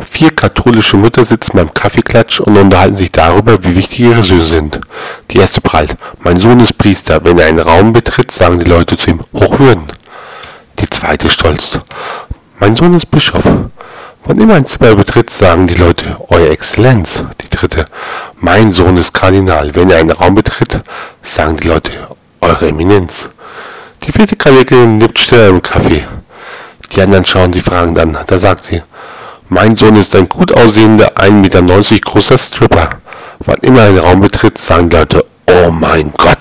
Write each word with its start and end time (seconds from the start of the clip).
Vier 0.00 0.30
katholische 0.30 0.96
Mütter 0.96 1.24
sitzen 1.24 1.56
beim 1.56 1.74
Kaffeeklatsch 1.74 2.40
und 2.40 2.56
unterhalten 2.56 2.96
sich 2.96 3.12
darüber, 3.12 3.62
wie 3.62 3.76
wichtig 3.76 4.00
ihre 4.00 4.24
Söhne 4.24 4.46
sind. 4.46 4.80
Die 5.30 5.36
erste 5.36 5.60
prallt. 5.60 5.96
Mein 6.20 6.38
Sohn 6.38 6.60
ist 6.60 6.78
Priester. 6.78 7.22
Wenn 7.22 7.38
er 7.38 7.48
einen 7.48 7.58
Raum 7.58 7.92
betritt, 7.92 8.30
sagen 8.30 8.58
die 8.58 8.70
Leute 8.70 8.96
zu 8.96 9.10
ihm, 9.10 9.20
Hochwürden. 9.34 9.84
Die 10.78 10.88
zweite 10.88 11.28
stolz. 11.28 11.78
Mein 12.58 12.74
Sohn 12.74 12.94
ist 12.94 13.10
Bischof. 13.10 13.44
Wann 14.24 14.40
immer 14.40 14.54
ein 14.54 14.64
Zimmer 14.64 14.96
betritt, 14.96 15.28
sagen 15.28 15.66
die 15.66 15.74
Leute, 15.74 16.16
Euer 16.28 16.50
Exzellenz. 16.50 17.24
Die 17.42 17.50
dritte. 17.50 17.84
Mein 18.38 18.72
Sohn 18.72 18.96
ist 18.96 19.12
Kardinal. 19.12 19.74
Wenn 19.74 19.90
er 19.90 19.98
einen 19.98 20.12
Raum 20.12 20.34
betritt, 20.34 20.80
sagen 21.22 21.58
die 21.58 21.68
Leute, 21.68 21.92
Eure 22.40 22.68
Eminenz. 22.68 23.28
Die 24.04 24.12
vierte 24.12 24.36
Kalle 24.36 24.64
nippt 24.86 25.18
still 25.18 25.48
im 25.48 25.60
Kaffee. 25.60 26.06
Die 26.92 27.02
anderen 27.02 27.24
schauen 27.24 27.52
sie 27.52 27.60
fragend 27.60 27.98
an. 27.98 28.18
Da 28.26 28.38
sagt 28.38 28.64
sie, 28.64 28.82
mein 29.52 29.76
Sohn 29.76 29.96
ist 29.96 30.16
ein 30.16 30.28
gut 30.30 30.50
aussehender, 30.52 31.12
1,90 31.14 31.32
Meter 31.32 31.62
großer 32.00 32.38
Stripper. 32.38 32.88
Wann 33.44 33.58
immer 33.58 33.80
er 33.80 33.88
einen 33.88 33.98
Raum 33.98 34.20
betritt, 34.22 34.56
sagen 34.56 34.88
Leute, 34.88 35.24
oh 35.46 35.70
mein 35.70 36.10
Gott. 36.16 36.38